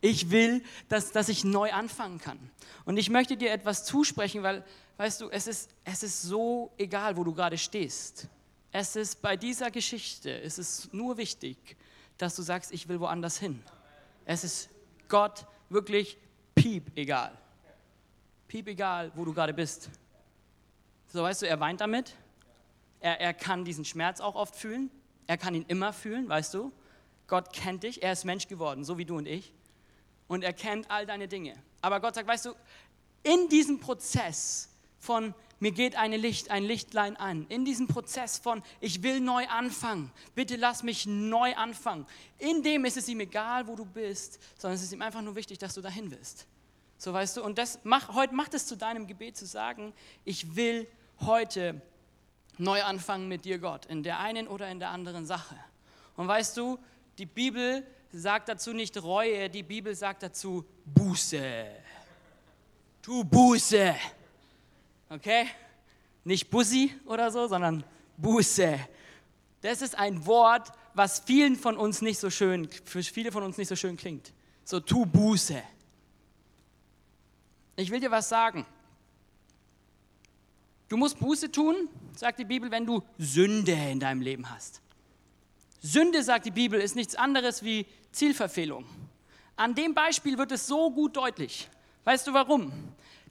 [0.02, 2.40] Ich will, dass, dass ich neu anfangen kann.
[2.86, 4.64] Und ich möchte dir etwas zusprechen, weil,
[4.98, 8.28] weißt du, es ist, es ist so egal, wo du gerade stehst.
[8.72, 11.58] Es ist bei dieser Geschichte, es ist nur wichtig,
[12.18, 13.64] dass du sagst, ich will woanders hin.
[14.26, 14.70] Es ist
[15.08, 16.18] Gott wirklich
[16.54, 17.38] piep egal.
[18.48, 19.90] Piep egal, wo du gerade bist.
[21.08, 22.14] So weißt du, er weint damit,
[23.00, 24.92] er, er kann diesen Schmerz auch oft fühlen.
[25.28, 26.72] Er kann ihn immer fühlen, weißt du.
[27.28, 29.54] Gott kennt dich, er ist Mensch geworden, so wie du und ich.
[30.28, 31.56] Und er kennt all deine Dinge.
[31.82, 32.54] Aber Gott sagt, weißt du,
[33.24, 38.62] in diesem Prozess von mir geht eine Licht, ein Lichtlein an, in diesem Prozess von
[38.80, 42.06] ich will neu anfangen, bitte lass mich neu anfangen,
[42.38, 45.36] in dem ist es ihm egal, wo du bist, sondern es ist ihm einfach nur
[45.36, 46.46] wichtig, dass du dahin willst.
[47.00, 49.94] So weißt du, und das mach, heute macht es zu deinem Gebet zu sagen,
[50.26, 50.88] ich will
[51.22, 51.82] heute
[52.58, 55.56] neu anfangen mit dir, Gott, in der einen oder in der anderen Sache.
[56.16, 56.80] Und weißt du,
[57.18, 61.66] die Bibel sagt dazu nicht Reue, die Bibel sagt dazu Buße.
[63.02, 63.96] Tu Buße.
[65.10, 65.48] Okay?
[66.24, 67.84] Nicht Bussi oder so, sondern
[68.18, 68.80] Buße.
[69.62, 73.58] Das ist ein Wort, was vielen von uns nicht so schön, für viele von uns
[73.58, 74.34] nicht so schön klingt.
[74.64, 75.62] So, tu Buße.
[77.76, 78.66] Ich will dir was sagen.
[80.90, 84.82] Du musst Buße tun, sagt die Bibel, wenn du Sünde in deinem Leben hast.
[85.82, 88.86] Sünde, sagt die Bibel, ist nichts anderes wie Zielverfehlung.
[89.56, 91.70] An dem Beispiel wird es so gut deutlich.
[92.04, 92.72] Weißt du warum?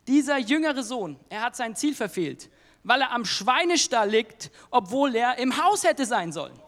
[0.06, 2.50] Dieser jüngere Sohn, er hat sein Ziel verfehlt,
[2.84, 6.58] weil er am Schweinestall liegt, obwohl er im Haus hätte sein sollen.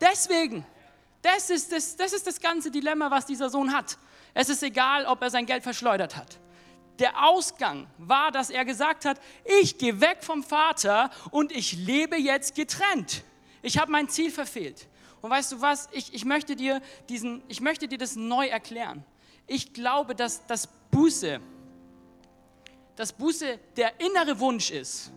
[0.00, 0.64] Deswegen,
[1.22, 3.98] das ist das, das ist das ganze Dilemma, was dieser Sohn hat.
[4.32, 6.38] Es ist egal, ob er sein Geld verschleudert hat
[6.98, 9.20] der Ausgang war, dass er gesagt hat,
[9.60, 13.22] ich gehe weg vom Vater und ich lebe jetzt getrennt.
[13.62, 14.86] Ich habe mein Ziel verfehlt.
[15.26, 19.04] Und weißt du was, ich, ich, möchte dir diesen, ich möchte dir das neu erklären.
[19.48, 21.40] Ich glaube, dass das Buße,
[22.94, 25.10] dass Buße der innere Wunsch ist.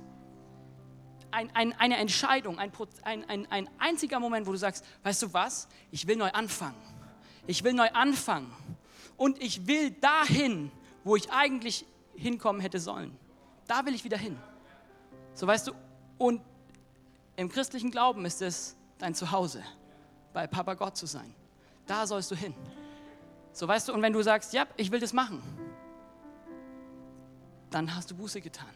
[1.29, 2.71] Ein, ein, eine Entscheidung, ein,
[3.03, 6.81] ein, ein einziger Moment, wo du sagst, weißt du was, ich will neu anfangen.
[7.45, 8.51] Ich will neu anfangen.
[9.15, 10.71] Und ich will dahin,
[11.03, 13.15] wo ich eigentlich hinkommen hätte sollen.
[13.67, 14.39] Da will ich wieder hin.
[15.35, 15.73] So weißt du,
[16.17, 16.41] und
[17.35, 19.63] im christlichen Glauben ist es dein Zuhause,
[20.33, 21.33] bei Papa Gott zu sein.
[21.85, 22.53] Da sollst du hin.
[23.51, 25.41] So weißt du, und wenn du sagst, ja, ich will das machen,
[27.69, 28.69] dann hast du Buße getan.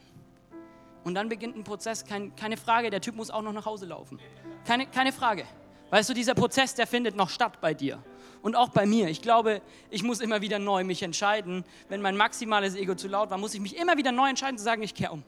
[1.04, 3.86] Und dann beginnt ein Prozess, kein, keine Frage, der Typ muss auch noch nach Hause
[3.86, 4.20] laufen.
[4.66, 5.46] Keine, keine Frage.
[5.90, 8.02] Weißt du, dieser Prozess, der findet noch statt bei dir
[8.42, 9.10] und auch bei mir.
[9.10, 11.64] Ich glaube, ich muss immer wieder neu mich entscheiden.
[11.90, 14.64] Wenn mein maximales Ego zu laut war, muss ich mich immer wieder neu entscheiden zu
[14.64, 15.24] sagen, ich kehre um.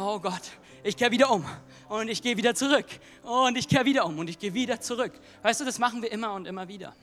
[0.00, 0.52] Oh Gott,
[0.84, 1.44] ich kehre wieder um
[1.88, 2.86] und ich gehe wieder zurück
[3.24, 5.12] und ich kehre wieder um und ich gehe wieder zurück.
[5.42, 6.94] Weißt du, das machen wir immer und immer wieder.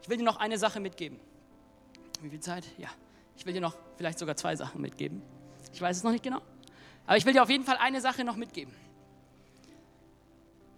[0.00, 1.18] Ich will dir noch eine Sache mitgeben.
[2.22, 2.64] Wie viel Zeit?
[2.78, 2.88] Ja.
[3.36, 5.22] Ich will dir noch vielleicht sogar zwei Sachen mitgeben.
[5.72, 6.40] Ich weiß es noch nicht genau.
[7.04, 8.72] Aber ich will dir auf jeden Fall eine Sache noch mitgeben.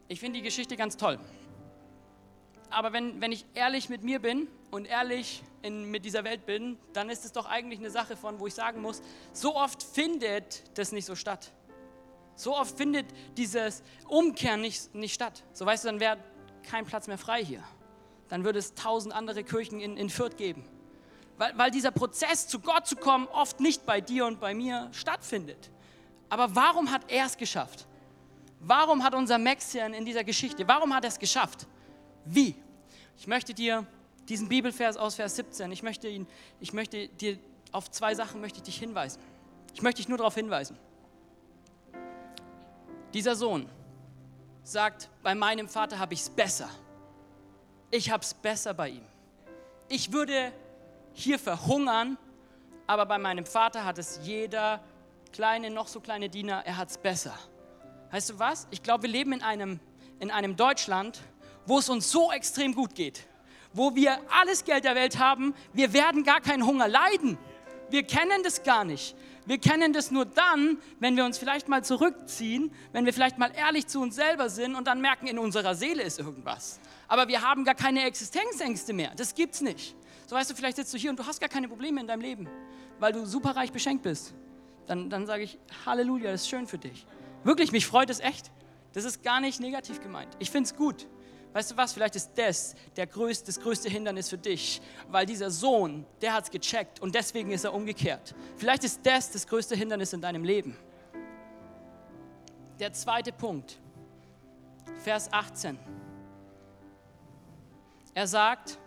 [0.09, 1.19] Ich finde die Geschichte ganz toll
[2.71, 6.79] aber wenn, wenn ich ehrlich mit mir bin und ehrlich in, mit dieser Welt bin,
[6.93, 9.03] dann ist es doch eigentlich eine Sache von, wo ich sagen muss,
[9.33, 11.53] so oft findet das nicht so statt.
[12.35, 15.43] So oft findet dieses Umkehren nicht, nicht statt.
[15.53, 16.19] So weißt du, dann wäre
[16.69, 17.63] kein Platz mehr frei hier.
[18.29, 20.65] Dann würde es tausend andere Kirchen in, in Fürth geben.
[21.39, 24.89] Weil, weil dieser Prozess, zu Gott zu kommen, oft nicht bei dir und bei mir
[24.93, 25.71] stattfindet.
[26.29, 27.87] Aber warum hat er es geschafft?
[28.61, 31.67] Warum hat unser Maxian in dieser Geschichte, warum hat er es geschafft?
[32.27, 32.55] Wie?
[33.17, 33.87] Ich möchte dir
[34.29, 36.27] diesen Bibelvers aus Vers 17, ich möchte, ihn,
[36.61, 37.39] ich möchte dir
[37.73, 39.21] auf zwei Sachen möchte ich dich hinweisen.
[39.75, 40.77] Ich möchte dich nur darauf hinweisen.
[43.15, 43.69] Dieser Sohn
[44.63, 46.69] sagt, bei meinem Vater habe ich es besser.
[47.91, 49.05] Ich habe es besser bei ihm.
[49.89, 50.53] Ich würde
[51.13, 52.19] hier verhungern
[52.87, 54.81] aber bei meinem Vater hat es jeder
[55.33, 57.35] kleine, noch so kleine Diener, er hat es besser.
[58.11, 58.69] Weißt du was?
[58.71, 59.81] Ich glaube, wir leben in einem,
[60.21, 61.21] in einem Deutschland,
[61.67, 63.27] wo es uns so extrem gut geht,
[63.73, 67.39] wo wir alles Geld der Welt haben, wir werden gar keinen Hunger leiden.
[67.91, 69.15] Wir kennen das gar nicht.
[69.45, 73.53] Wir kennen das nur dann, wenn wir uns vielleicht mal zurückziehen, wenn wir vielleicht mal
[73.55, 76.81] ehrlich zu uns selber sind und dann merken, in unserer Seele ist irgendwas.
[77.07, 79.13] Aber wir haben gar keine Existenzängste mehr.
[79.17, 79.95] Das gibt's nicht.
[80.27, 82.23] So weißt du, vielleicht sitzt du hier und du hast gar keine Probleme in deinem
[82.23, 82.49] Leben,
[82.99, 84.35] weil du superreich beschenkt bist.
[84.89, 87.07] Dann, dann sage ich, Halleluja, das ist schön für dich.
[87.45, 88.51] Wirklich, mich freut es echt.
[88.95, 90.37] Das ist gar nicht negativ gemeint.
[90.41, 91.07] Ich finde es gut.
[91.57, 95.51] Weißt du was, vielleicht ist das der größte, das größte Hindernis für dich, weil dieser
[95.51, 98.35] Sohn, der hat es gecheckt und deswegen ist er umgekehrt.
[98.59, 100.77] Vielleicht ist das das größte Hindernis in deinem Leben.
[102.79, 103.79] Der zweite Punkt,
[104.99, 105.79] Vers 18.
[108.13, 108.79] Er sagt,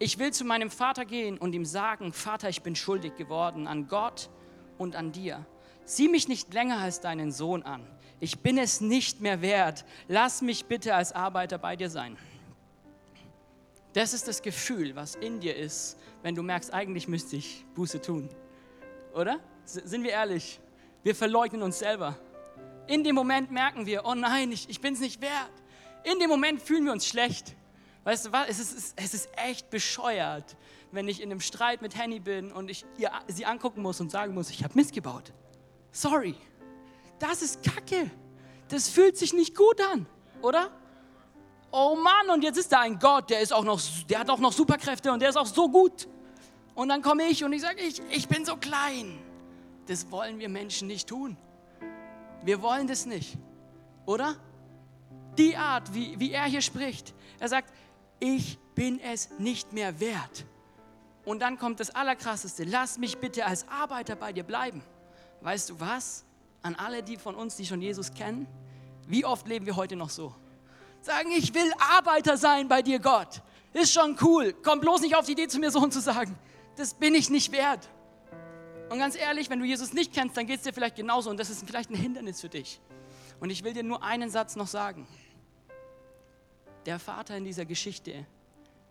[0.00, 3.86] ich will zu meinem Vater gehen und ihm sagen, Vater, ich bin schuldig geworden an
[3.86, 4.30] Gott
[4.78, 5.46] und an dir.
[5.84, 7.86] Sieh mich nicht länger als deinen Sohn an
[8.20, 12.16] ich bin es nicht mehr wert, lass mich bitte als Arbeiter bei dir sein.
[13.94, 18.00] Das ist das Gefühl, was in dir ist, wenn du merkst, eigentlich müsste ich Buße
[18.00, 18.28] tun.
[19.14, 19.40] Oder?
[19.64, 20.60] Sind wir ehrlich?
[21.02, 22.16] Wir verleugnen uns selber.
[22.86, 25.50] In dem Moment merken wir, oh nein, ich, ich bin es nicht wert.
[26.04, 27.56] In dem Moment fühlen wir uns schlecht.
[28.04, 28.48] Weißt du was?
[28.48, 30.56] Es ist, es ist echt bescheuert,
[30.92, 34.10] wenn ich in einem Streit mit Henny bin und ich ihr, sie angucken muss und
[34.10, 35.32] sagen muss, ich habe Mist gebaut.
[35.90, 36.36] Sorry
[37.20, 38.10] das ist Kacke.
[38.68, 40.06] Das fühlt sich nicht gut an,
[40.42, 40.70] oder?
[41.70, 44.38] Oh Mann, und jetzt ist da ein Gott, der ist auch noch, der hat auch
[44.38, 46.08] noch Superkräfte und der ist auch so gut.
[46.74, 49.18] Und dann komme ich und ich sage, ich, ich bin so klein.
[49.86, 51.36] Das wollen wir Menschen nicht tun.
[52.42, 53.36] Wir wollen das nicht,
[54.06, 54.36] oder?
[55.36, 57.14] Die Art, wie, wie er hier spricht.
[57.38, 57.72] Er sagt,
[58.18, 60.46] ich bin es nicht mehr wert.
[61.24, 64.82] Und dann kommt das Allerkrasseste, lass mich bitte als Arbeiter bei dir bleiben.
[65.40, 66.24] Weißt du was?
[66.62, 68.46] An alle die von uns, die schon Jesus kennen,
[69.06, 70.34] wie oft leben wir heute noch so?
[71.02, 73.42] Sagen, ich will Arbeiter sein bei dir, Gott.
[73.72, 74.54] Ist schon cool.
[74.62, 76.36] Komm bloß nicht auf die Idee, zu mir so zu sagen.
[76.76, 77.88] Das bin ich nicht wert.
[78.90, 81.38] Und ganz ehrlich, wenn du Jesus nicht kennst, dann geht es dir vielleicht genauso und
[81.38, 82.80] das ist vielleicht ein Hindernis für dich.
[83.38, 85.06] Und ich will dir nur einen Satz noch sagen.
[86.86, 88.26] Der Vater in dieser Geschichte,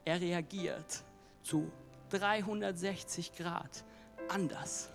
[0.05, 1.03] er reagiert
[1.43, 1.71] zu
[2.09, 3.83] 360 Grad
[4.29, 4.89] anders.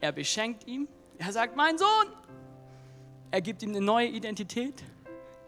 [0.00, 0.86] Er beschenkt ihn,
[1.18, 2.06] er sagt, mein Sohn.
[3.30, 4.82] Er gibt ihm eine neue Identität.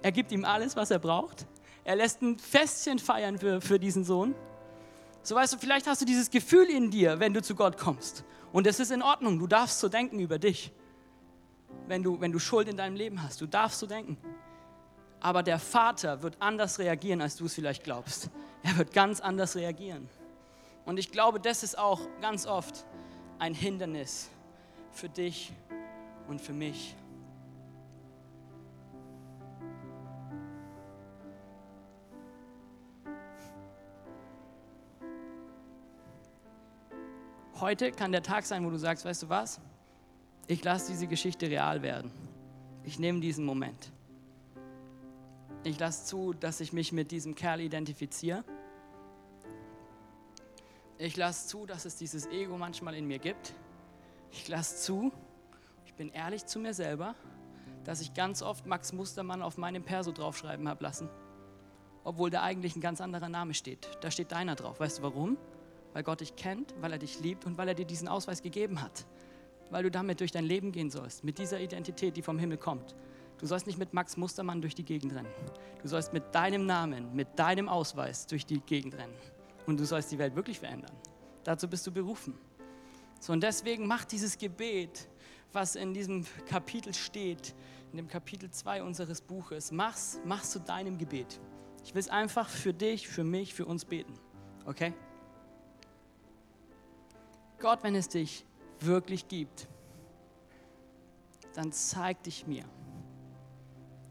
[0.02, 1.46] Er gibt ihm alles, was er braucht.
[1.84, 4.34] Er lässt ein Festchen feiern für, für diesen Sohn.
[5.22, 8.24] So weißt du, vielleicht hast du dieses Gefühl in dir, wenn du zu Gott kommst.
[8.52, 9.38] Und es ist in Ordnung.
[9.38, 10.72] Du darfst so denken über dich.
[11.86, 13.40] Wenn du, wenn du Schuld in deinem Leben hast.
[13.40, 14.18] Du darfst so denken.
[15.20, 18.30] Aber der Vater wird anders reagieren, als du es vielleicht glaubst.
[18.62, 20.08] Er wird ganz anders reagieren.
[20.84, 22.84] Und ich glaube, das ist auch ganz oft
[23.38, 24.30] ein Hindernis
[24.92, 25.52] für dich
[26.28, 26.94] und für mich.
[37.60, 39.60] Heute kann der Tag sein, wo du sagst, weißt du was?
[40.46, 42.10] Ich lasse diese Geschichte real werden.
[42.84, 43.92] Ich nehme diesen Moment.
[45.62, 48.44] Ich lasse zu, dass ich mich mit diesem Kerl identifiziere.
[50.96, 53.54] Ich lasse zu, dass es dieses Ego manchmal in mir gibt.
[54.32, 55.12] Ich lasse zu,
[55.84, 57.14] ich bin ehrlich zu mir selber,
[57.84, 61.08] dass ich ganz oft Max Mustermann auf meinem Perso draufschreiben habe lassen,
[62.04, 63.90] obwohl da eigentlich ein ganz anderer Name steht.
[64.00, 64.80] Da steht deiner drauf.
[64.80, 65.36] Weißt du warum?
[65.92, 68.80] Weil Gott dich kennt, weil er dich liebt und weil er dir diesen Ausweis gegeben
[68.80, 69.06] hat.
[69.70, 72.94] Weil du damit durch dein Leben gehen sollst, mit dieser Identität, die vom Himmel kommt.
[73.38, 75.30] Du sollst nicht mit Max Mustermann durch die Gegend rennen.
[75.82, 79.14] Du sollst mit deinem Namen, mit deinem Ausweis durch die Gegend rennen.
[79.66, 80.92] Und du sollst die Welt wirklich verändern.
[81.44, 82.34] Dazu bist du berufen.
[83.20, 85.08] So, und deswegen mach dieses Gebet,
[85.52, 87.54] was in diesem Kapitel steht,
[87.92, 91.38] in dem Kapitel 2 unseres Buches, mach's, mach's zu deinem Gebet.
[91.84, 94.14] Ich will es einfach für dich, für mich, für uns beten.
[94.64, 94.94] Okay?
[97.58, 98.46] Gott, wenn es dich
[98.80, 99.68] wirklich gibt,
[101.54, 102.64] dann zeig dich mir.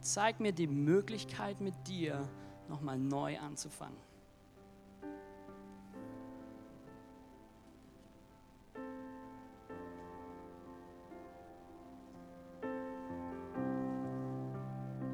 [0.02, 2.30] Zeig mir die Möglichkeit mit dir
[2.68, 3.98] nochmal neu anzufangen.